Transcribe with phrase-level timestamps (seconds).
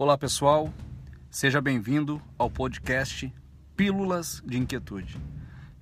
[0.00, 0.72] Olá pessoal,
[1.30, 3.30] seja bem-vindo ao podcast
[3.76, 5.18] Pílulas de Inquietude.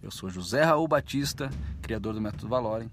[0.03, 1.49] Eu sou José Raul Batista,
[1.81, 2.91] criador do Método Valorem,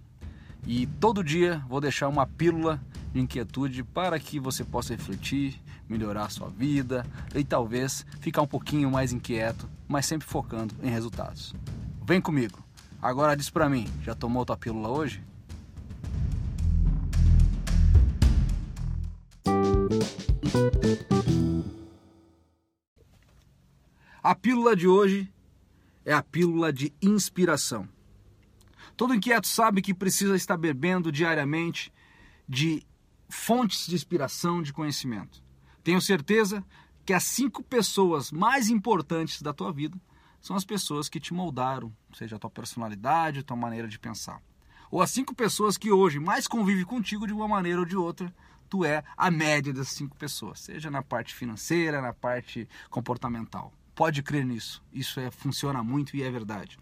[0.68, 2.80] e todo dia vou deixar uma pílula
[3.11, 5.59] de inquietude para que você possa refletir,
[5.89, 7.04] melhorar sua vida
[7.34, 11.55] e talvez ficar um pouquinho mais inquieto, mas sempre focando em resultados.
[12.05, 12.64] Vem comigo.
[13.02, 15.23] Agora diz para mim, já tomou tua pílula hoje?
[24.23, 25.31] A pílula de hoje
[26.03, 27.88] é a pílula de inspiração.
[28.98, 31.93] Todo inquieto sabe que precisa estar bebendo diariamente
[32.49, 32.84] de
[33.29, 35.43] fontes de inspiração, de conhecimento.
[35.84, 36.65] Tenho certeza
[37.05, 39.99] que as cinco pessoas mais importantes da tua vida
[40.41, 44.41] são as pessoas que te moldaram, seja a tua personalidade, a tua maneira de pensar.
[44.90, 48.34] Ou as cinco pessoas que hoje mais convivem contigo de uma maneira ou de outra,
[48.70, 53.74] tu é a média das cinco pessoas, seja na parte financeira, na parte comportamental.
[53.94, 54.84] Pode crer nisso.
[54.91, 56.77] Isso é, funciona muito e é verdade.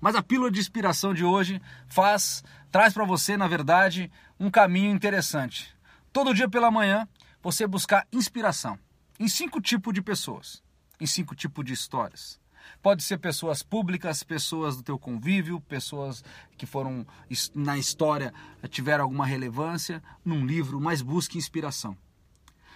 [0.00, 2.42] Mas a pílula de inspiração de hoje faz,
[2.72, 5.76] traz para você, na verdade, um caminho interessante.
[6.12, 7.08] Todo dia pela manhã,
[7.40, 8.76] você buscar inspiração
[9.18, 10.60] em cinco tipos de pessoas,
[11.00, 12.41] em cinco tipos de histórias.
[12.82, 16.24] Pode ser pessoas públicas, pessoas do teu convívio, pessoas
[16.56, 17.06] que foram
[17.54, 18.32] na história
[18.68, 21.96] tiveram alguma relevância num livro, mas busque inspiração.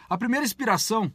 [0.09, 1.13] A primeira inspiração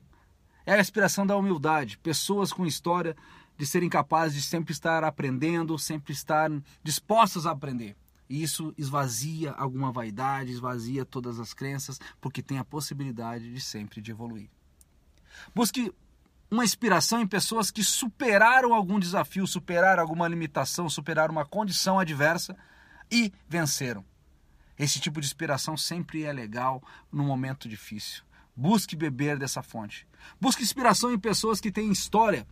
[0.65, 1.97] é a inspiração da humildade.
[1.97, 3.15] Pessoas com história
[3.57, 6.49] de serem capazes de sempre estar aprendendo, sempre estar
[6.83, 7.95] dispostas a aprender.
[8.29, 14.01] E isso esvazia alguma vaidade, esvazia todas as crenças, porque tem a possibilidade de sempre
[14.01, 14.49] de evoluir.
[15.53, 15.93] Busque
[16.51, 22.57] uma inspiração em pessoas que superaram algum desafio, superaram alguma limitação, superaram uma condição adversa
[23.09, 24.03] e venceram.
[24.77, 28.23] Esse tipo de inspiração sempre é legal num momento difícil.
[28.53, 30.05] Busque beber dessa fonte.
[30.41, 32.45] Busque inspiração em pessoas que têm história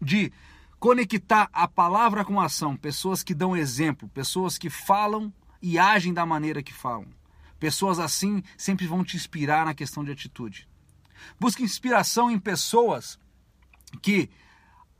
[0.00, 0.32] de
[0.78, 6.14] conectar a palavra com a ação, pessoas que dão exemplo, pessoas que falam e agem
[6.14, 7.08] da maneira que falam.
[7.58, 10.68] Pessoas assim sempre vão te inspirar na questão de atitude.
[11.38, 13.18] Busque inspiração em pessoas
[14.00, 14.30] que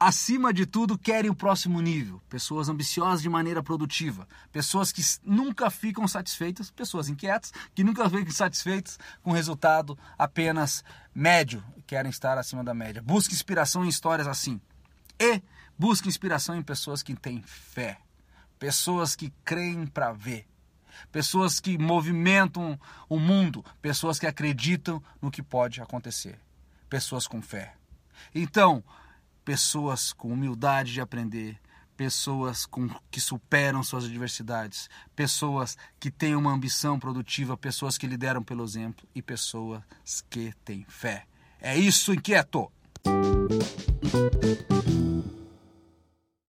[0.07, 2.21] acima de tudo, querem o próximo nível.
[2.29, 4.27] Pessoas ambiciosas de maneira produtiva.
[4.51, 10.83] Pessoas que nunca ficam satisfeitas, pessoas inquietas, que nunca ficam satisfeitas com resultado apenas
[11.15, 13.01] médio, querem estar acima da média.
[13.01, 14.61] Busque inspiração em histórias assim.
[15.21, 15.41] E
[15.79, 17.99] busque inspiração em pessoas que têm fé.
[18.59, 20.47] Pessoas que creem para ver.
[21.11, 23.65] Pessoas que movimentam o mundo.
[23.81, 26.39] Pessoas que acreditam no que pode acontecer.
[26.89, 27.75] Pessoas com fé.
[28.35, 28.83] Então,
[29.45, 31.59] pessoas com humildade de aprender,
[31.97, 38.43] pessoas com, que superam suas adversidades, pessoas que têm uma ambição produtiva, pessoas que lideram
[38.43, 39.83] pelo exemplo e pessoas
[40.29, 41.27] que têm fé.
[41.61, 42.71] É isso inquieto!